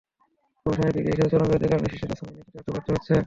গবেষণায় 0.63 0.93
বেরিয়ে 0.95 1.07
এসেছে, 1.15 1.31
চরম 1.31 1.47
দারিদ্র্যের 1.49 1.71
কারণেই 1.73 1.91
শিশুরা 1.93 2.15
শ্রমে 2.17 2.33
নিয়োজিত 2.35 2.55
হতে 2.59 2.69
বাধ্য 2.73 2.87
হচ্ছে। 2.95 3.13